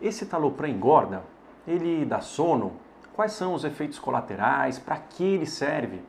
Esse 0.00 0.26
talopram 0.26 0.68
engorda? 0.68 1.22
Ele 1.66 2.04
dá 2.04 2.20
sono? 2.20 2.72
Quais 3.14 3.32
são 3.32 3.54
os 3.54 3.64
efeitos 3.64 3.98
colaterais? 3.98 4.78
Para 4.78 4.96
que 4.98 5.24
ele 5.24 5.46
serve? 5.46 6.00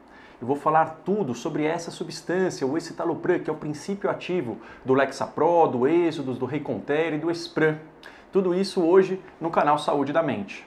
Eu 0.41 0.45
vou 0.45 0.57
falar 0.57 1.01
tudo 1.05 1.33
sobre 1.33 1.63
essa 1.63 1.89
substância, 1.89 2.67
o 2.67 2.77
escitalopram, 2.77 3.39
que 3.39 3.49
é 3.49 3.53
o 3.53 3.55
princípio 3.55 4.09
ativo 4.09 4.57
do 4.85 4.93
Lexapro, 4.93 5.67
do 5.67 5.87
Êxodos, 5.87 6.37
do 6.37 6.45
Reiconter 6.45 7.13
e 7.13 7.17
do 7.17 7.31
Espran. 7.31 7.77
Tudo 8.31 8.53
isso 8.53 8.83
hoje 8.83 9.21
no 9.39 9.49
canal 9.49 9.79
Saúde 9.79 10.11
da 10.11 10.21
Mente. 10.21 10.65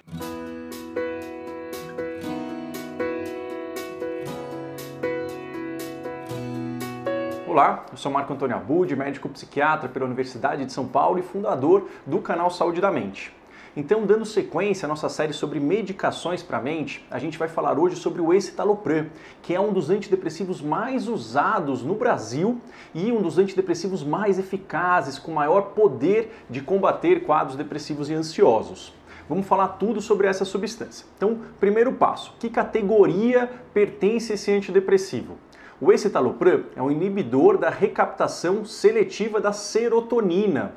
Olá, 7.51 7.85
eu 7.91 7.97
sou 7.97 8.13
Marco 8.13 8.33
Antônio 8.33 8.55
Abud, 8.55 8.95
médico 8.95 9.29
psiquiatra 9.29 9.89
pela 9.89 10.05
Universidade 10.05 10.65
de 10.65 10.73
São 10.73 10.87
Paulo 10.87 11.19
e 11.19 11.23
fundador 11.23 11.89
do 12.07 12.21
canal 12.21 12.49
Saúde 12.49 12.81
da 12.81 12.93
Mente. 12.93 13.35
Então, 13.77 14.07
dando 14.07 14.25
sequência 14.25 14.87
à 14.87 14.89
nossa 14.89 15.09
série 15.09 15.33
sobre 15.33 15.59
medicações 15.59 16.45
para 16.45 16.59
a 16.59 16.63
mente, 16.63 17.05
a 17.11 17.19
gente 17.19 17.37
vai 17.37 17.49
falar 17.49 17.77
hoje 17.77 17.97
sobre 17.97 18.23
o 18.23 18.33
escitalopram, 18.33 19.09
que 19.43 19.53
é 19.53 19.61
um 19.61 19.73
dos 19.73 19.91
antidepressivos 19.91 20.63
mais 20.63 21.09
usados 21.09 21.83
no 21.83 21.97
Brasil 21.97 22.61
e 22.95 23.11
um 23.11 23.21
dos 23.21 23.37
antidepressivos 23.37 24.05
mais 24.05 24.39
eficazes, 24.39 25.19
com 25.19 25.33
maior 25.33 25.73
poder 25.75 26.45
de 26.49 26.61
combater 26.61 27.25
quadros 27.25 27.57
depressivos 27.57 28.09
e 28.09 28.15
ansiosos. 28.15 28.95
Vamos 29.29 29.45
falar 29.45 29.71
tudo 29.71 30.01
sobre 30.01 30.29
essa 30.29 30.45
substância. 30.45 31.05
Então, 31.17 31.41
primeiro 31.59 31.95
passo, 31.95 32.33
que 32.39 32.49
categoria 32.49 33.51
pertence 33.75 34.35
esse 34.35 34.53
antidepressivo? 34.53 35.37
O 35.81 35.91
escitalopram 35.91 36.65
é 36.77 36.83
um 36.83 36.91
inibidor 36.91 37.57
da 37.57 37.71
recaptação 37.71 38.67
seletiva 38.67 39.41
da 39.41 39.51
serotonina. 39.51 40.75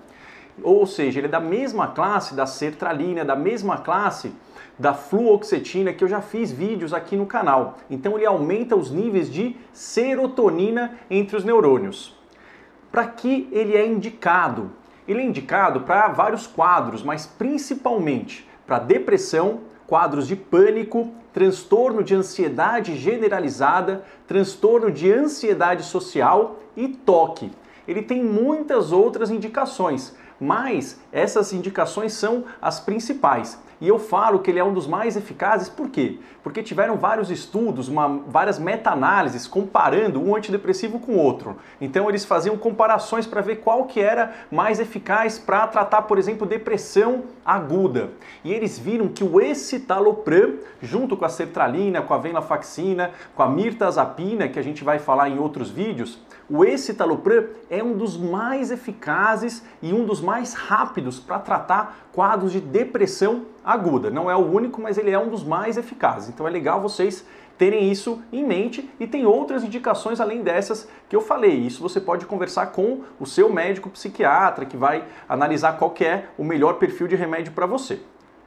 Ou 0.62 0.85
seja, 0.85 1.20
ele 1.20 1.27
é 1.27 1.29
da 1.29 1.41
mesma 1.41 1.88
classe 1.88 2.34
da 2.34 2.45
sertralina, 2.45 3.26
da 3.26 3.35
mesma 3.35 3.79
classe 3.79 4.31
da 4.79 4.93
fluoxetina, 4.93 5.91
que 5.91 6.03
eu 6.03 6.07
já 6.07 6.21
fiz 6.21 6.51
vídeos 6.51 6.93
aqui 6.93 7.18
no 7.18 7.26
canal. 7.26 7.77
Então 7.90 8.15
ele 8.15 8.26
aumenta 8.26 8.77
os 8.77 8.91
níveis 8.91 9.29
de 9.29 9.57
serotonina 9.73 10.98
entre 11.10 11.35
os 11.35 11.43
neurônios. 11.43 12.17
Para 12.90 13.05
que 13.07 13.49
ele 13.51 13.76
é 13.76 13.85
indicado? 13.85 14.71
Ele 15.05 15.20
é 15.20 15.26
indicado 15.26 15.82
para 15.82 16.07
vários 16.07 16.48
quadros, 16.48 17.04
mas 17.04 17.26
principalmente 17.26 18.48
para 18.65 18.79
depressão, 18.79 19.62
quadros 19.85 20.27
de 20.27 20.35
pânico, 20.35 21.12
transtorno 21.34 22.03
de 22.03 22.13
ansiedade 22.13 22.95
generalizada, 22.95 24.05
transtorno 24.27 24.91
de 24.91 25.12
ansiedade 25.12 25.84
social 25.84 26.59
e 26.77 26.87
toque. 26.87 27.51
Ele 27.87 28.01
tem 28.01 28.23
muitas 28.23 28.91
outras 28.91 29.29
indicações, 29.29 30.15
mas 30.39 30.99
essas 31.14 31.54
indicações 31.54 32.14
são 32.14 32.44
as 32.60 32.80
principais. 32.80 33.58
E 33.84 33.88
eu 33.90 34.00
falo 34.00 34.40
que 34.40 34.50
ele 34.50 34.60
é 34.60 34.64
um 34.64 34.74
dos 34.74 34.88
mais 34.88 35.18
eficazes, 35.18 35.68
por 35.68 35.90
quê? 35.90 36.18
Porque 36.42 36.64
tiveram 36.64 36.96
vários 36.96 37.30
estudos, 37.30 37.90
uma, 37.90 38.22
várias 38.28 38.58
meta-análises 38.58 39.46
comparando 39.46 40.22
um 40.22 40.36
antidepressivo 40.36 41.00
com 41.00 41.14
o 41.14 41.18
outro. 41.18 41.58
Então 41.82 42.08
eles 42.08 42.24
faziam 42.24 42.58
comparações 42.58 43.28
para 43.28 43.41
ver 43.41 43.58
qual 43.58 43.84
que 43.84 44.00
era 44.00 44.34
mais 44.50 44.80
eficaz 44.80 45.38
para 45.38 45.68
tratar, 45.68 46.04
por 46.04 46.18
exemplo, 46.18 46.48
depressão 46.48 47.24
aguda. 47.46 48.12
E 48.41 48.54
eles 48.54 48.80
viram 48.80 49.10
que 49.10 49.24
o 49.24 49.41
escitalopram, 49.41 50.60
junto 50.82 51.18
com 51.18 51.26
a 51.26 51.30
sertralina, 51.30 52.02
com 52.02 52.14
a 52.14 52.18
venlafaxina, 52.18 53.12
com 53.36 53.44
a 53.44 53.50
mirtazapina, 53.50 54.48
que 54.48 54.60
a 54.60 54.64
gente 54.64 54.82
vai 54.82 54.98
falar 54.98 55.30
em 55.30 55.38
outros 55.38 55.70
vídeos, 55.70 56.22
o 56.50 56.64
escitalopram 56.64 57.48
é 57.70 57.84
um 57.84 57.98
dos 57.98 58.16
mais 58.16 58.72
eficazes 58.72 59.64
e 59.82 59.94
um 59.94 60.06
dos 60.06 60.22
mais 60.22 60.54
rápidos 60.54 61.02
para 61.20 61.40
tratar 61.40 62.07
quadros 62.12 62.51
de 62.51 62.59
depressão 62.59 63.46
aguda. 63.63 64.09
Não 64.09 64.29
é 64.29 64.35
o 64.35 64.46
único, 64.46 64.81
mas 64.81 64.97
ele 64.97 65.12
é 65.12 65.19
um 65.19 65.29
dos 65.29 65.44
mais 65.44 65.78
eficazes. 65.78 66.29
Então 66.29 66.47
é 66.47 66.50
legal 66.50 66.81
vocês 66.81 67.25
terem 67.57 67.91
isso 67.91 68.22
em 68.31 68.44
mente 68.44 68.90
e 69.00 69.06
tem 69.06 69.25
outras 69.25 69.63
indicações 69.63 70.19
além 70.19 70.41
dessas 70.41 70.88
que 71.07 71.16
eu 71.16 71.22
falei. 71.22 71.53
Isso 71.53 71.81
você 71.81 72.01
pode 72.01 72.25
conversar 72.25 72.67
com 72.67 73.01
o 73.19 73.25
seu 73.25 73.51
médico 73.51 73.89
psiquiatra 73.89 74.66
que 74.66 74.78
vai 74.78 75.05
analisar 75.29 75.78
qual 75.78 75.94
é 76.01 76.25
o 76.38 76.44
melhor 76.44 76.73
perfil 76.73 77.07
de 77.07 77.16
remédio 77.16 77.53
para 77.53 77.66
você. 77.66 77.99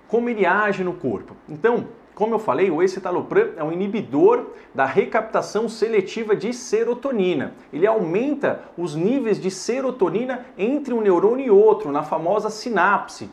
Como 0.09 0.29
ele 0.29 0.45
age 0.47 0.85
no 0.85 0.95
corpo. 0.95 1.37
Então, 1.49 1.89
como 2.17 2.35
eu 2.35 2.39
falei, 2.39 2.71
o 2.71 2.83
escitalopram 2.83 3.51
é 3.59 3.63
um 3.63 3.71
inibidor 3.71 4.47
da 4.75 4.87
recaptação 4.87 5.69
seletiva 5.69 6.35
de 6.35 6.51
serotonina. 6.51 7.53
Ele 7.71 7.87
aumenta 7.87 8.63
os 8.75 8.95
níveis 8.95 9.39
de 9.39 9.51
serotonina 9.51 10.47
entre 10.57 10.95
um 10.95 11.03
neurônio 11.03 11.45
e 11.45 11.51
outro, 11.51 11.93
na 11.93 12.03
famosa 12.03 12.49
sinapse. 12.49 13.29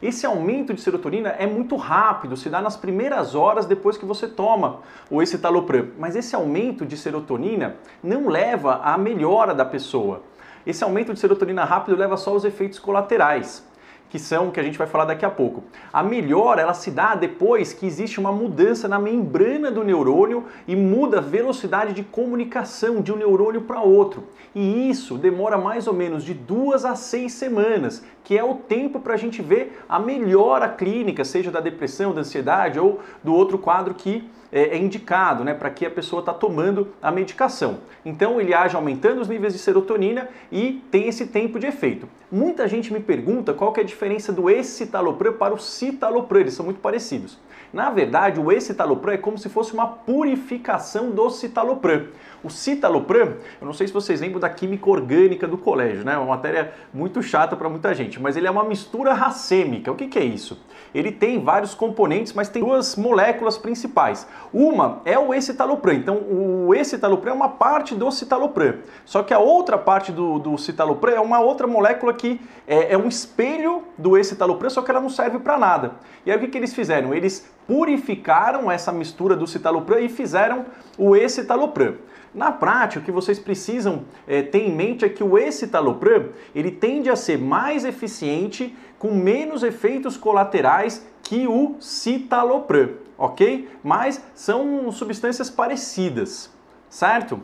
Esse 0.00 0.24
aumento 0.24 0.72
de 0.72 0.80
serotonina 0.80 1.30
é 1.30 1.48
muito 1.48 1.74
rápido, 1.74 2.36
se 2.36 2.48
dá 2.48 2.62
nas 2.62 2.76
primeiras 2.76 3.34
horas 3.34 3.66
depois 3.66 3.98
que 3.98 4.06
você 4.06 4.28
toma 4.28 4.82
o 5.10 5.20
escitalopram. 5.20 5.88
Mas 5.98 6.14
esse 6.14 6.36
aumento 6.36 6.86
de 6.86 6.96
serotonina 6.96 7.74
não 8.00 8.28
leva 8.28 8.76
à 8.84 8.96
melhora 8.96 9.52
da 9.52 9.64
pessoa. 9.64 10.22
Esse 10.64 10.84
aumento 10.84 11.12
de 11.12 11.18
serotonina 11.18 11.64
rápido 11.64 11.96
leva 11.96 12.16
só 12.16 12.30
aos 12.30 12.44
efeitos 12.44 12.78
colaterais 12.78 13.67
que 14.08 14.18
são 14.18 14.50
que 14.50 14.58
a 14.58 14.62
gente 14.62 14.78
vai 14.78 14.86
falar 14.86 15.04
daqui 15.04 15.24
a 15.24 15.30
pouco. 15.30 15.64
A 15.92 16.02
melhora 16.02 16.62
ela 16.62 16.74
se 16.74 16.90
dá 16.90 17.14
depois 17.14 17.72
que 17.72 17.86
existe 17.86 18.18
uma 18.18 18.32
mudança 18.32 18.88
na 18.88 18.98
membrana 18.98 19.70
do 19.70 19.84
neurônio 19.84 20.44
e 20.66 20.74
muda 20.74 21.18
a 21.18 21.22
velocidade 21.22 21.92
de 21.92 22.02
comunicação 22.02 23.00
de 23.00 23.12
um 23.12 23.16
neurônio 23.16 23.62
para 23.62 23.80
outro. 23.80 24.24
E 24.54 24.88
isso 24.88 25.18
demora 25.18 25.58
mais 25.58 25.86
ou 25.86 25.94
menos 25.94 26.24
de 26.24 26.34
duas 26.34 26.84
a 26.84 26.96
seis 26.96 27.32
semanas, 27.32 28.02
que 28.24 28.36
é 28.36 28.42
o 28.42 28.54
tempo 28.54 29.00
para 29.00 29.14
a 29.14 29.16
gente 29.16 29.42
ver 29.42 29.82
a 29.88 29.98
melhora 29.98 30.68
clínica, 30.68 31.24
seja 31.24 31.50
da 31.50 31.60
depressão, 31.60 32.14
da 32.14 32.20
ansiedade 32.20 32.78
ou 32.78 33.00
do 33.22 33.34
outro 33.34 33.58
quadro 33.58 33.94
que 33.94 34.28
é, 34.50 34.76
é 34.76 34.78
indicado 34.78 35.44
né, 35.44 35.54
para 35.54 35.70
que 35.70 35.84
a 35.84 35.90
pessoa 35.90 36.20
está 36.20 36.32
tomando 36.32 36.88
a 37.02 37.10
medicação. 37.10 37.78
Então 38.04 38.40
ele 38.40 38.54
age 38.54 38.74
aumentando 38.76 39.20
os 39.20 39.28
níveis 39.28 39.52
de 39.52 39.58
serotonina 39.58 40.28
e 40.50 40.82
tem 40.90 41.08
esse 41.08 41.26
tempo 41.26 41.58
de 41.58 41.66
efeito. 41.66 42.08
Muita 42.30 42.66
gente 42.66 42.92
me 42.92 43.00
pergunta 43.00 43.52
qual 43.52 43.72
que 43.72 43.80
é 43.80 43.82
a 43.82 43.86
diferença 43.86 43.97
do 44.32 44.48
escitalopram 44.48 45.32
para 45.32 45.54
o 45.54 45.58
citalopram, 45.58 46.40
eles 46.40 46.54
são 46.54 46.64
muito 46.64 46.80
parecidos. 46.80 47.38
Na 47.72 47.90
verdade, 47.90 48.40
o 48.40 48.50
escitalopram 48.50 49.12
é 49.12 49.18
como 49.18 49.36
se 49.36 49.48
fosse 49.48 49.74
uma 49.74 49.86
purificação 49.86 51.10
do 51.10 51.28
citalopram. 51.28 52.06
O 52.42 52.48
citalopram, 52.48 53.34
eu 53.60 53.66
não 53.66 53.74
sei 53.74 53.86
se 53.86 53.92
vocês 53.92 54.20
lembram 54.20 54.40
da 54.40 54.48
química 54.48 54.88
orgânica 54.88 55.46
do 55.46 55.58
colégio, 55.58 56.04
né? 56.04 56.14
É 56.14 56.16
uma 56.16 56.36
matéria 56.36 56.72
muito 56.94 57.22
chata 57.22 57.56
para 57.56 57.68
muita 57.68 57.92
gente, 57.94 58.20
mas 58.20 58.36
ele 58.36 58.46
é 58.46 58.50
uma 58.50 58.64
mistura 58.64 59.12
racêmica. 59.12 59.92
O 59.92 59.96
que, 59.96 60.06
que 60.06 60.18
é 60.18 60.24
isso? 60.24 60.58
Ele 60.94 61.12
tem 61.12 61.42
vários 61.42 61.74
componentes, 61.74 62.32
mas 62.32 62.48
tem 62.48 62.62
duas 62.62 62.96
moléculas 62.96 63.58
principais. 63.58 64.26
Uma 64.52 65.00
é 65.04 65.18
o 65.18 65.34
escitalopram. 65.34 65.94
Então, 65.94 66.16
o 66.16 66.74
escitalopram 66.74 67.32
é 67.32 67.34
uma 67.34 67.48
parte 67.48 67.94
do 67.94 68.10
citalopram. 68.10 68.76
Só 69.04 69.22
que 69.22 69.34
a 69.34 69.38
outra 69.38 69.76
parte 69.76 70.12
do, 70.12 70.38
do 70.38 70.56
citalopram 70.58 71.14
é 71.14 71.20
uma 71.20 71.40
outra 71.40 71.66
molécula 71.66 72.12
que 72.12 72.40
é, 72.66 72.94
é 72.94 72.98
um 72.98 73.08
espelho 73.08 73.82
do 73.96 74.16
escitalopram, 74.16 74.70
só 74.70 74.82
que 74.82 74.90
ela 74.90 75.00
não 75.00 75.10
serve 75.10 75.38
para 75.38 75.58
nada. 75.58 75.92
E 76.24 76.30
aí 76.30 76.36
o 76.36 76.40
que, 76.40 76.48
que 76.48 76.58
eles 76.58 76.74
fizeram? 76.74 77.14
Eles 77.14 77.48
purificaram 77.66 78.70
essa 78.70 78.90
mistura 78.90 79.36
do 79.36 79.46
citalopram 79.46 79.98
e 79.98 80.08
fizeram 80.08 80.64
o 80.96 81.14
escitalopram. 81.14 81.96
Na 82.38 82.52
prática, 82.52 83.00
o 83.00 83.04
que 83.04 83.10
vocês 83.10 83.36
precisam 83.36 84.04
é, 84.24 84.42
ter 84.42 84.60
em 84.60 84.72
mente 84.72 85.04
é 85.04 85.08
que 85.08 85.24
o 85.24 85.36
escitalopram 85.36 86.28
ele 86.54 86.70
tende 86.70 87.10
a 87.10 87.16
ser 87.16 87.36
mais 87.36 87.84
eficiente 87.84 88.76
com 88.96 89.12
menos 89.12 89.64
efeitos 89.64 90.16
colaterais 90.16 91.04
que 91.20 91.48
o 91.48 91.74
citalopram, 91.80 92.90
ok? 93.18 93.68
Mas 93.82 94.22
são 94.36 94.92
substâncias 94.92 95.50
parecidas, 95.50 96.48
certo? 96.88 97.42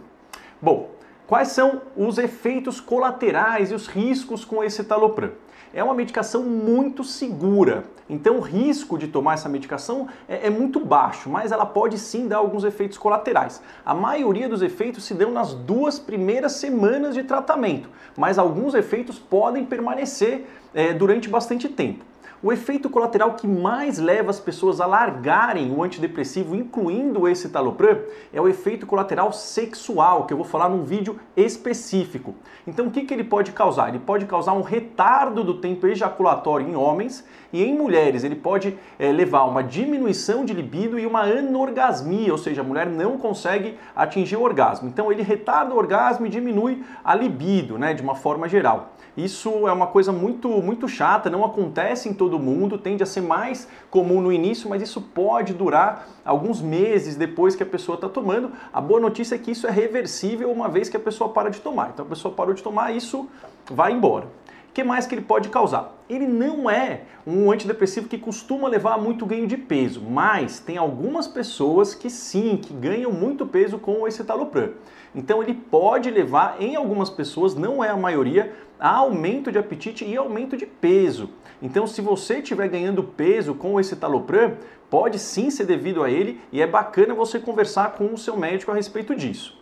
Bom, 0.62 0.90
quais 1.26 1.48
são 1.48 1.82
os 1.96 2.16
efeitos 2.16 2.80
colaterais 2.80 3.72
e 3.72 3.74
os 3.74 3.88
riscos 3.88 4.44
com 4.44 4.62
esse 4.62 4.76
citalopram? 4.76 5.32
é 5.74 5.82
uma 5.82 5.92
medicação 5.92 6.44
muito 6.44 7.02
segura. 7.02 7.84
Então 8.08 8.36
o 8.36 8.40
risco 8.40 8.98
de 8.98 9.08
tomar 9.08 9.34
essa 9.34 9.48
medicação 9.48 10.08
é, 10.28 10.46
é, 10.46 10.50
muito 10.50 10.78
baixo, 10.78 11.30
mas 11.30 11.52
ela 11.52 11.64
pode 11.64 11.98
sim 11.98 12.28
dar 12.28 12.38
alguns 12.38 12.62
efeitos 12.64 12.98
colaterais. 12.98 13.62
A 13.84 13.94
maioria 13.94 14.48
dos 14.48 14.60
efeitos 14.60 15.04
se 15.04 15.14
dão 15.14 15.30
nas 15.30 15.54
duas 15.54 15.98
primeiras 15.98 16.52
semanas 16.52 17.14
de 17.14 17.22
tratamento, 17.22 17.88
mas 18.16 18.38
alguns 18.38 18.74
efeitos 18.74 19.18
podem 19.18 19.64
permanecer 19.64 20.46
é, 20.74 20.92
durante 20.92 21.28
bastante 21.28 21.68
tempo. 21.68 22.04
O 22.44 22.52
efeito 22.52 22.90
colateral 22.90 23.32
que 23.36 23.48
mais 23.48 23.96
leva 23.96 24.28
as 24.28 24.38
pessoas 24.38 24.78
a 24.78 24.84
largarem 24.84 25.72
o 25.72 25.82
antidepressivo, 25.82 26.54
incluindo 26.54 27.26
esse 27.26 27.48
talopram, 27.48 28.00
é 28.34 28.38
o 28.38 28.46
efeito 28.46 28.84
colateral 28.84 29.32
sexual, 29.32 30.26
que 30.26 30.34
eu 30.34 30.36
vou 30.36 30.44
falar 30.44 30.68
num 30.68 30.84
vídeo 30.84 31.18
específico. 31.34 32.34
Então, 32.66 32.88
o 32.88 32.90
que, 32.90 33.06
que 33.06 33.14
ele 33.14 33.24
pode 33.24 33.50
causar? 33.52 33.88
Ele 33.88 33.98
pode 33.98 34.26
causar 34.26 34.52
um 34.52 34.60
retardo 34.60 35.42
do 35.42 35.54
tempo 35.54 35.86
ejaculatório 35.86 36.68
em 36.68 36.76
homens 36.76 37.26
e 37.50 37.64
em 37.64 37.78
mulheres 37.78 38.24
ele 38.24 38.36
pode 38.36 38.78
é, 38.98 39.10
levar 39.10 39.38
a 39.38 39.44
uma 39.46 39.64
diminuição 39.64 40.44
de 40.44 40.52
libido 40.52 40.98
e 40.98 41.06
uma 41.06 41.22
anorgasmia, 41.22 42.30
ou 42.30 42.36
seja, 42.36 42.60
a 42.60 42.64
mulher 42.64 42.86
não 42.86 43.16
consegue 43.16 43.78
atingir 43.96 44.36
o 44.36 44.42
orgasmo. 44.42 44.86
Então, 44.86 45.10
ele 45.10 45.22
retarda 45.22 45.74
o 45.74 45.78
orgasmo 45.78 46.26
e 46.26 46.28
diminui 46.28 46.84
a 47.02 47.14
libido, 47.14 47.78
né, 47.78 47.94
de 47.94 48.02
uma 48.02 48.14
forma 48.14 48.46
geral. 48.46 48.90
Isso 49.16 49.68
é 49.68 49.72
uma 49.72 49.86
coisa 49.86 50.10
muito, 50.10 50.48
muito 50.60 50.88
chata, 50.88 51.30
não 51.30 51.44
acontece 51.44 52.08
em 52.08 52.12
todo 52.12 52.33
todo 52.34 52.38
mundo, 52.42 52.76
tende 52.76 53.02
a 53.02 53.06
ser 53.06 53.20
mais 53.20 53.68
comum 53.90 54.20
no 54.20 54.32
início, 54.32 54.68
mas 54.68 54.82
isso 54.82 55.00
pode 55.00 55.54
durar 55.54 56.08
alguns 56.24 56.60
meses 56.60 57.14
depois 57.14 57.54
que 57.54 57.62
a 57.62 57.66
pessoa 57.66 57.94
está 57.94 58.08
tomando. 58.08 58.50
A 58.72 58.80
boa 58.80 58.98
notícia 58.98 59.36
é 59.36 59.38
que 59.38 59.52
isso 59.52 59.66
é 59.68 59.70
reversível 59.70 60.50
uma 60.50 60.68
vez 60.68 60.88
que 60.88 60.96
a 60.96 61.00
pessoa 61.00 61.30
para 61.30 61.48
de 61.48 61.60
tomar. 61.60 61.90
Então 61.94 62.04
a 62.04 62.08
pessoa 62.08 62.34
parou 62.34 62.52
de 62.52 62.62
tomar, 62.62 62.94
isso 62.94 63.28
vai 63.70 63.92
embora. 63.92 64.26
O 64.74 64.76
que 64.76 64.82
mais 64.82 65.06
que 65.06 65.14
ele 65.14 65.22
pode 65.22 65.50
causar? 65.50 65.96
Ele 66.10 66.26
não 66.26 66.68
é 66.68 67.02
um 67.24 67.48
antidepressivo 67.52 68.08
que 68.08 68.18
costuma 68.18 68.66
levar 68.66 68.94
a 68.94 68.98
muito 68.98 69.24
ganho 69.24 69.46
de 69.46 69.56
peso, 69.56 70.00
mas 70.00 70.58
tem 70.58 70.76
algumas 70.76 71.28
pessoas 71.28 71.94
que 71.94 72.10
sim, 72.10 72.56
que 72.56 72.74
ganham 72.74 73.12
muito 73.12 73.46
peso 73.46 73.78
com 73.78 74.00
o 74.00 74.08
escitalopram. 74.08 74.72
Então 75.14 75.40
ele 75.40 75.54
pode 75.54 76.10
levar, 76.10 76.60
em 76.60 76.74
algumas 76.74 77.08
pessoas, 77.08 77.54
não 77.54 77.84
é 77.84 77.90
a 77.90 77.96
maioria, 77.96 78.52
a 78.76 78.96
aumento 78.96 79.52
de 79.52 79.58
apetite 79.58 80.04
e 80.04 80.16
aumento 80.16 80.56
de 80.56 80.66
peso. 80.66 81.30
Então, 81.62 81.86
se 81.86 82.02
você 82.02 82.38
estiver 82.38 82.66
ganhando 82.66 83.04
peso 83.04 83.54
com 83.54 83.78
esse 83.78 83.94
talopram, 83.94 84.56
pode 84.90 85.20
sim 85.20 85.50
ser 85.50 85.66
devido 85.66 86.02
a 86.02 86.10
ele 86.10 86.40
e 86.50 86.60
é 86.60 86.66
bacana 86.66 87.14
você 87.14 87.38
conversar 87.38 87.92
com 87.92 88.12
o 88.12 88.18
seu 88.18 88.36
médico 88.36 88.72
a 88.72 88.74
respeito 88.74 89.14
disso. 89.14 89.56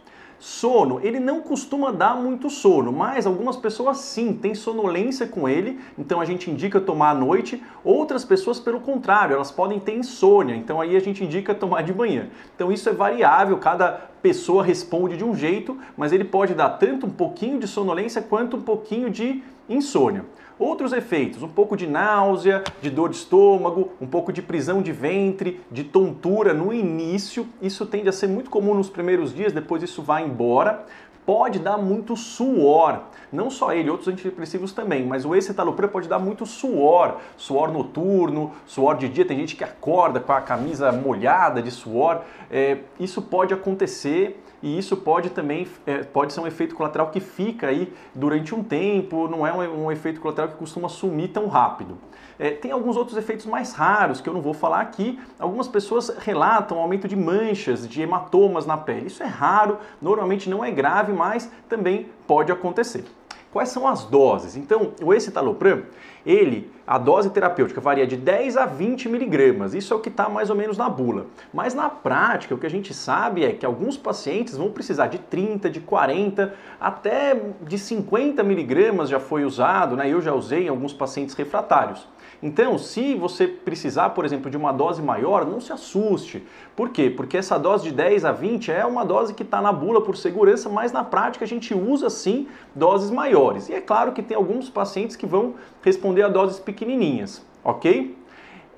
Sono, 0.45 0.99
ele 1.05 1.21
não 1.21 1.41
costuma 1.41 1.93
dar 1.93 2.17
muito 2.17 2.51
sono, 2.51 2.91
mas 2.91 3.29
algumas 3.29 3.55
pessoas 3.55 3.99
sim 3.99 4.33
têm 4.33 4.57
sonolência 4.57 5.25
com 5.25 5.49
ele, 5.49 5.79
então 5.97 6.21
a 6.21 6.25
gente 6.25 6.51
indica 6.51 6.81
tomar 6.81 7.11
à 7.11 7.15
noite. 7.15 7.63
Outras 7.85 8.25
pessoas, 8.25 8.59
pelo 8.59 8.81
contrário, 8.81 9.37
elas 9.37 9.53
podem 9.53 9.79
ter 9.79 9.95
insônia, 9.95 10.57
então 10.57 10.81
aí 10.81 10.97
a 10.97 11.01
gente 11.01 11.23
indica 11.23 11.55
tomar 11.55 11.83
de 11.83 11.95
manhã. 11.95 12.27
Então 12.57 12.73
isso 12.73 12.89
é 12.89 12.93
variável, 12.93 13.57
cada 13.59 14.11
pessoa 14.21 14.65
responde 14.65 15.17
de 15.17 15.23
um 15.23 15.33
jeito, 15.33 15.79
mas 15.97 16.13
ele 16.13 16.25
pode 16.25 16.55
dar 16.55 16.71
tanto 16.71 17.07
um 17.07 17.11
pouquinho 17.11 17.61
de 17.61 17.69
sonolência 17.69 18.21
quanto 18.21 18.57
um 18.57 18.63
pouquinho 18.63 19.11
de 19.11 19.45
insônia. 19.69 20.25
Outros 20.59 20.93
efeitos, 20.93 21.43
um 21.43 21.49
pouco 21.49 21.77
de 21.77 21.87
náusea, 21.87 22.63
de 22.81 22.89
dor 22.89 23.09
de 23.09 23.17
estômago, 23.17 23.91
um 24.01 24.07
pouco 24.07 24.33
de 24.33 24.41
prisão 24.41 24.81
de 24.81 24.93
ventre, 24.93 25.61
de 25.71 25.83
tontura 25.83 26.55
no 26.55 26.73
início. 26.73 27.49
Isso 27.61 27.85
tende 27.85 28.09
a 28.09 28.13
ser 28.13 28.29
muito 28.29 28.49
comum 28.49 28.75
nos 28.75 28.89
primeiros 28.89 29.35
dias, 29.35 29.53
depois 29.53 29.83
isso 29.83 30.03
vai 30.03 30.25
embora. 30.25 30.85
Pode 31.25 31.59
dar 31.59 31.79
muito 31.79 32.17
suor, 32.17 33.01
não 33.33 33.49
só 33.49 33.73
ele, 33.73 33.89
outros 33.89 34.09
antidepressivos 34.09 34.73
também, 34.73 35.07
mas 35.07 35.25
o 35.25 35.35
escitalopram 35.37 35.89
pode 35.89 36.09
dar 36.09 36.19
muito 36.19 36.45
suor, 36.45 37.19
suor 37.37 37.73
noturno, 37.73 38.53
suor 38.67 38.97
de 38.97 39.09
dia. 39.09 39.25
Tem 39.25 39.39
gente 39.39 39.55
que 39.55 39.63
acorda 39.65 40.19
com 40.19 40.33
a 40.33 40.41
camisa 40.41 40.91
molhada 40.91 41.63
de 41.63 41.71
suor. 41.71 42.23
É, 42.51 42.79
isso 42.99 43.23
pode 43.23 43.55
acontecer 43.55 44.43
e 44.63 44.79
isso 44.79 44.97
pode 44.97 45.31
também 45.31 45.67
é, 45.87 46.03
pode 46.03 46.33
ser 46.33 46.41
um 46.41 46.47
efeito 46.47 46.75
colateral 46.75 47.11
que 47.11 47.21
fica 47.21 47.69
aí 47.69 47.93
durante 48.15 48.55
um 48.55 48.63
tempo, 48.63 49.29
não 49.29 49.47
é 49.47 49.53
um, 49.53 49.87
um 49.87 49.93
efeito 49.93 50.21
colateral 50.21 50.51
que 50.51 50.57
costuma 50.57 50.89
sumir 50.89 51.29
tão 51.29 51.47
rápido. 51.47 51.99
É, 52.39 52.51
tem 52.51 52.71
alguns 52.71 52.97
outros 52.97 53.17
efeitos 53.17 53.47
mais 53.47 53.73
raros 53.73 54.21
que 54.21 54.29
eu 54.29 54.35
não 54.35 54.41
vou 54.41 54.55
falar 54.55 54.81
aqui. 54.81 55.21
Algumas 55.39 55.69
pessoas 55.69 56.09
relatam 56.19 56.79
aumento 56.79 57.07
de 57.07 57.17
manchas, 57.17 57.87
de 57.89 58.03
hematomas 58.03 58.67
na 58.67 58.77
pele. 58.77 59.07
Isso 59.07 59.23
é 59.23 59.27
raro, 59.27 59.79
normalmente 60.01 60.49
não 60.49 60.65
é 60.65 60.71
grave, 60.71 61.13
mas 61.13 61.51
também 61.69 62.09
pode 62.27 62.51
acontecer. 62.51 63.05
Quais 63.53 63.69
são 63.69 63.87
as 63.87 64.05
doses? 64.05 64.57
Então, 64.57 64.93
o 65.03 65.13
escitalopram, 65.13 65.83
ele, 66.25 66.71
a 66.87 66.97
dose 66.97 67.29
terapêutica 67.29 67.83
varia 67.83 68.07
de 68.07 68.17
10 68.17 68.57
a 68.57 68.65
20 68.65 69.11
miligramas. 69.11 69.75
Isso 69.75 69.93
é 69.93 69.97
o 69.97 70.01
que 70.01 70.09
está 70.09 70.27
mais 70.27 70.49
ou 70.49 70.57
menos 70.57 70.79
na 70.79 70.89
bula. 70.89 71.27
Mas 71.53 71.75
na 71.75 71.91
prática, 71.91 72.55
o 72.55 72.59
que 72.59 72.65
a 72.65 72.71
gente 72.71 72.95
sabe 72.95 73.45
é 73.45 73.53
que 73.53 73.67
alguns 73.67 73.95
pacientes 73.99 74.57
vão 74.57 74.71
precisar 74.71 75.09
de 75.09 75.19
30, 75.19 75.69
de 75.69 75.81
40, 75.81 76.55
até 76.81 77.39
de 77.61 77.79
50 77.79 78.43
miligramas 78.43 79.11
já 79.11 79.21
foi 79.21 79.45
usado, 79.45 79.97
né? 79.97 80.09
Eu 80.09 80.23
já 80.23 80.33
usei 80.33 80.65
em 80.65 80.69
alguns 80.69 80.95
pacientes 80.95 81.35
refratários. 81.35 82.09
Então, 82.43 82.77
se 82.77 83.15
você 83.15 83.47
precisar, 83.47 84.11
por 84.11 84.25
exemplo, 84.25 84.51
de 84.51 84.57
uma 84.57 84.73
dose 84.73 85.01
maior, 85.01 85.47
não 85.47 85.61
se 85.61 85.73
assuste. 85.73 86.43
Por 86.75 86.91
quê? 86.91 87.09
Porque 87.09 87.37
essa 87.37 87.57
dose 87.57 87.85
de 87.85 87.93
10 87.93 88.25
a 88.25 88.33
20 88.33 88.73
é 88.73 88.85
uma 88.85 89.05
dose 89.05 89.33
que 89.33 89.45
está 89.45 89.63
na 89.63 89.73
bula 89.73 90.01
por 90.01 90.17
segurança, 90.17 90.69
mas 90.69 90.91
na 90.91 91.05
prática 91.05 91.45
a 91.45 91.49
gente 91.49 91.73
usa 91.73 92.11
sim 92.11 92.49
doses 92.75 93.11
maiores. 93.11 93.69
E 93.69 93.75
é 93.75 93.81
claro 93.81 94.13
que 94.13 94.23
tem 94.23 94.37
alguns 94.37 94.69
pacientes 94.69 95.15
que 95.15 95.25
vão 95.25 95.55
responder 95.83 96.23
a 96.23 96.29
doses 96.29 96.59
pequenininhas, 96.59 97.47
ok? 97.63 98.17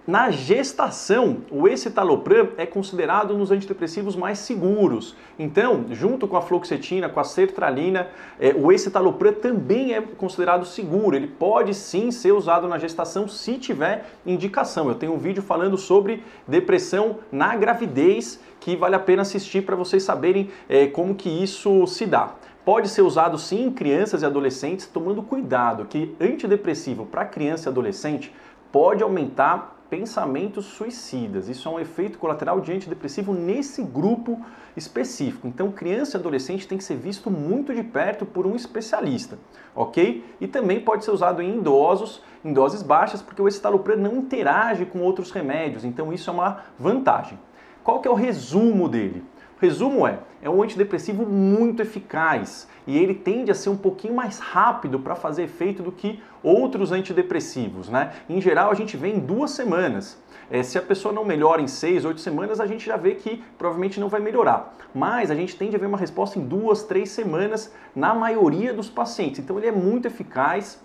Na 0.07 0.31
gestação, 0.31 1.39
o 1.51 1.67
escitalopram 1.67 2.51
é 2.59 2.67
considerado 2.67 3.35
um 3.35 3.39
dos 3.39 3.51
antidepressivos 3.51 4.15
mais 4.15 4.39
seguros. 4.39 5.17
Então, 5.39 5.87
junto 5.93 6.29
com 6.29 6.37
a 6.37 6.43
fluoxetina, 6.43 7.09
com 7.09 7.21
a 7.21 7.25
sertralina, 7.25 8.09
é, 8.39 8.53
o 8.53 8.71
escitalopram 8.71 9.33
também 9.33 9.95
é 9.95 10.03
considerado 10.03 10.67
seguro. 10.67 11.17
Ele 11.17 11.27
pode 11.27 11.73
sim 11.73 12.11
ser 12.11 12.33
usado 12.33 12.69
na 12.69 12.79
gestação 12.79 13.27
se 13.27 13.55
tiver 13.55 14.05
indicação. 14.27 14.91
Eu 14.91 14.95
tenho 14.95 15.15
um 15.15 15.19
vídeo 15.19 15.43
falando 15.43 15.79
sobre 15.79 16.23
depressão 16.47 17.21
na 17.33 17.57
gravidez 17.57 18.39
que 18.61 18.77
vale 18.77 18.97
a 18.97 19.01
pena 19.01 19.23
assistir 19.23 19.65
para 19.65 19.75
vocês 19.75 20.03
saberem 20.03 20.51
é, 20.69 20.87
como 20.87 21.15
que 21.15 21.31
isso 21.31 21.87
se 21.87 22.05
dá. 22.05 22.35
Pode 22.63 22.91
ser 22.91 23.01
usado 23.01 23.39
sim 23.39 23.65
em 23.65 23.71
crianças 23.71 24.21
e 24.21 24.27
adolescentes, 24.27 24.87
tomando 24.87 25.23
cuidado 25.23 25.87
que 25.87 26.15
antidepressivo 26.21 27.07
para 27.07 27.25
criança 27.25 27.69
e 27.69 27.71
adolescente 27.71 28.31
pode 28.71 29.03
aumentar 29.03 29.74
pensamentos 29.95 30.65
suicidas. 30.65 31.49
Isso 31.49 31.69
é 31.69 31.71
um 31.71 31.79
efeito 31.79 32.19
colateral 32.19 32.61
de 32.61 32.73
antidepressivo 32.73 33.33
nesse 33.33 33.81
grupo 33.81 34.45
específico. 34.77 35.47
Então, 35.47 35.71
criança 35.71 36.17
e 36.17 36.21
adolescente 36.21 36.67
tem 36.67 36.77
que 36.77 36.83
ser 36.83 36.97
visto 36.97 37.31
muito 37.31 37.73
de 37.73 37.85
perto 37.85 38.27
por 38.27 38.45
um 38.45 38.57
especialista, 38.57 39.39
ok? 39.73 40.25
E 40.41 40.49
também 40.49 40.81
pode 40.81 41.05
ser 41.05 41.13
usado 41.13 41.41
em 41.41 41.59
idosos, 41.59 42.21
em 42.45 42.53
doses 42.53 42.83
baixas, 42.83 43.23
porque 43.23 43.41
o 43.41 43.47
escitalopram 43.47 43.97
não 43.97 44.17
interage 44.17 44.85
com 44.85 44.99
outros 44.99 45.31
remédios, 45.31 45.85
então 45.85 46.13
isso 46.13 46.29
é 46.29 46.33
uma 46.33 46.65
vantagem. 46.77 47.39
Qual 47.85 48.01
que 48.01 48.09
é 48.09 48.11
o 48.11 48.15
resumo 48.15 48.89
dele? 48.89 49.23
Resumo 49.61 50.07
é, 50.07 50.19
é 50.43 50.51
um 50.51 50.63
antidepressivo 50.63 51.25
muito 51.25 51.81
eficaz 51.81 52.69
e 52.87 52.99
ele 52.99 53.15
tende 53.15 53.51
a 53.51 53.55
ser 53.55 53.71
um 53.71 53.77
pouquinho 53.77 54.15
mais 54.15 54.39
rápido 54.39 54.99
para 54.99 55.15
fazer 55.15 55.45
efeito 55.45 55.83
do 55.83 55.93
que 55.93 56.21
outros 56.43 56.93
antidepressivos, 56.93 57.89
né? 57.89 58.13
Em 58.29 58.41
geral, 58.41 58.71
a 58.71 58.75
gente 58.75 58.97
vê 58.97 59.09
em 59.09 59.19
duas 59.19 59.53
semanas. 59.53 60.23
É, 60.51 60.63
se 60.63 60.77
a 60.77 60.83
pessoa 60.83 61.15
não 61.15 61.25
melhora 61.25 61.63
em 61.63 61.67
seis, 61.67 62.05
oito 62.05 62.21
semanas, 62.21 62.61
a 62.61 62.67
gente 62.67 62.85
já 62.85 62.97
vê 62.97 63.15
que 63.15 63.43
provavelmente 63.57 63.99
não 63.99 64.09
vai 64.09 64.21
melhorar. 64.21 64.77
Mas 64.95 65.31
a 65.31 65.35
gente 65.35 65.57
tende 65.57 65.75
a 65.75 65.79
ver 65.79 65.87
uma 65.87 65.97
resposta 65.97 66.39
em 66.39 66.47
duas, 66.47 66.83
três 66.83 67.11
semanas 67.11 67.73
na 67.97 68.13
maioria 68.13 68.75
dos 68.75 68.91
pacientes. 68.91 69.41
Então 69.41 69.57
ele 69.57 69.69
é 69.69 69.73
muito 69.73 70.07
eficaz, 70.07 70.83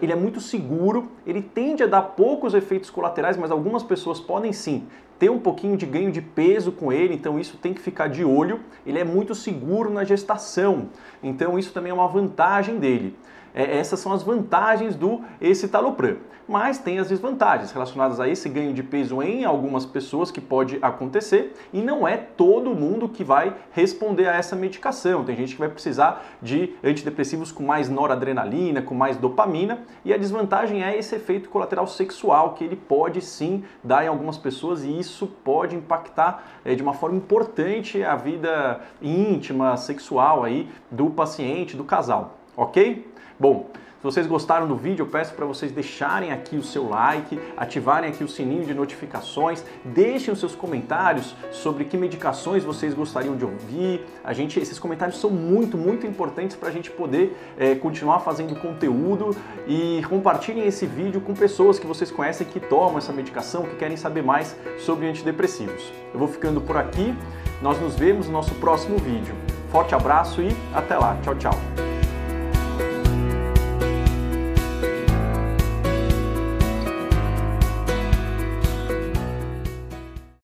ele 0.00 0.12
é 0.12 0.16
muito 0.16 0.40
seguro, 0.40 1.10
ele 1.26 1.42
tende 1.42 1.82
a 1.82 1.86
dar 1.86 2.02
poucos 2.02 2.54
efeitos 2.54 2.90
colaterais, 2.90 3.36
mas 3.36 3.50
algumas 3.50 3.82
pessoas 3.82 4.20
podem 4.20 4.52
sim 4.52 4.86
ter 5.20 5.30
um 5.30 5.38
pouquinho 5.38 5.76
de 5.76 5.84
ganho 5.84 6.10
de 6.10 6.22
peso 6.22 6.72
com 6.72 6.90
ele, 6.90 7.12
então 7.12 7.38
isso 7.38 7.58
tem 7.58 7.74
que 7.74 7.80
ficar 7.80 8.08
de 8.08 8.24
olho. 8.24 8.60
Ele 8.86 8.98
é 8.98 9.04
muito 9.04 9.34
seguro 9.34 9.90
na 9.90 10.02
gestação, 10.02 10.88
então 11.22 11.58
isso 11.58 11.74
também 11.74 11.90
é 11.90 11.94
uma 11.94 12.08
vantagem 12.08 12.78
dele. 12.78 13.14
É, 13.54 13.78
essas 13.78 14.00
são 14.00 14.12
as 14.12 14.22
vantagens 14.22 14.94
do 14.94 15.20
escitalopram. 15.40 16.16
Mas 16.50 16.78
tem 16.78 16.98
as 16.98 17.08
desvantagens 17.08 17.70
relacionadas 17.70 18.18
a 18.18 18.28
esse 18.28 18.48
ganho 18.48 18.74
de 18.74 18.82
peso 18.82 19.22
em 19.22 19.44
algumas 19.44 19.86
pessoas 19.86 20.32
que 20.32 20.40
pode 20.40 20.80
acontecer 20.82 21.54
e 21.72 21.80
não 21.80 22.08
é 22.08 22.16
todo 22.16 22.74
mundo 22.74 23.08
que 23.08 23.22
vai 23.22 23.54
responder 23.70 24.26
a 24.26 24.34
essa 24.34 24.56
medicação. 24.56 25.22
Tem 25.22 25.36
gente 25.36 25.54
que 25.54 25.60
vai 25.60 25.68
precisar 25.68 26.24
de 26.42 26.74
antidepressivos 26.82 27.52
com 27.52 27.62
mais 27.62 27.88
noradrenalina, 27.88 28.82
com 28.82 28.96
mais 28.96 29.16
dopamina 29.16 29.84
e 30.04 30.12
a 30.12 30.16
desvantagem 30.16 30.82
é 30.82 30.98
esse 30.98 31.14
efeito 31.14 31.48
colateral 31.48 31.86
sexual 31.86 32.54
que 32.54 32.64
ele 32.64 32.74
pode 32.74 33.20
sim 33.20 33.62
dar 33.84 34.04
em 34.04 34.08
algumas 34.08 34.36
pessoas 34.36 34.82
e 34.82 34.98
isso 34.98 35.28
pode 35.28 35.76
impactar 35.76 36.42
é, 36.64 36.74
de 36.74 36.82
uma 36.82 36.94
forma 36.94 37.16
importante 37.16 38.02
a 38.02 38.16
vida 38.16 38.80
íntima, 39.00 39.76
sexual 39.76 40.42
aí 40.42 40.68
do 40.90 41.10
paciente, 41.10 41.76
do 41.76 41.84
casal, 41.84 42.38
ok? 42.56 43.09
Bom, 43.40 43.70
se 43.72 44.04
vocês 44.04 44.26
gostaram 44.26 44.68
do 44.68 44.76
vídeo, 44.76 45.02
eu 45.02 45.06
peço 45.06 45.32
para 45.32 45.46
vocês 45.46 45.72
deixarem 45.72 46.30
aqui 46.30 46.56
o 46.56 46.62
seu 46.62 46.86
like, 46.86 47.40
ativarem 47.56 48.10
aqui 48.10 48.22
o 48.22 48.28
sininho 48.28 48.66
de 48.66 48.74
notificações, 48.74 49.64
deixem 49.82 50.30
os 50.30 50.38
seus 50.38 50.54
comentários 50.54 51.34
sobre 51.50 51.86
que 51.86 51.96
medicações 51.96 52.62
vocês 52.62 52.92
gostariam 52.92 53.36
de 53.36 53.46
ouvir. 53.46 54.06
A 54.22 54.34
gente, 54.34 54.60
esses 54.60 54.78
comentários 54.78 55.18
são 55.18 55.30
muito, 55.30 55.78
muito 55.78 56.06
importantes 56.06 56.54
para 56.54 56.68
a 56.68 56.72
gente 56.72 56.90
poder 56.90 57.34
é, 57.58 57.74
continuar 57.74 58.20
fazendo 58.20 58.54
conteúdo 58.56 59.34
e 59.66 60.02
compartilhem 60.06 60.66
esse 60.66 60.84
vídeo 60.84 61.22
com 61.22 61.32
pessoas 61.32 61.78
que 61.78 61.86
vocês 61.86 62.10
conhecem 62.10 62.46
que 62.46 62.60
tomam 62.60 62.98
essa 62.98 63.12
medicação, 63.12 63.62
que 63.62 63.76
querem 63.76 63.96
saber 63.96 64.22
mais 64.22 64.54
sobre 64.78 65.06
antidepressivos. 65.08 65.90
Eu 66.12 66.18
vou 66.18 66.28
ficando 66.28 66.60
por 66.60 66.76
aqui. 66.76 67.14
Nós 67.62 67.80
nos 67.80 67.96
vemos 67.96 68.26
no 68.26 68.32
nosso 68.32 68.54
próximo 68.56 68.98
vídeo. 68.98 69.34
Forte 69.70 69.94
abraço 69.94 70.42
e 70.42 70.48
até 70.74 70.98
lá. 70.98 71.16
Tchau, 71.22 71.34
tchau. 71.36 71.89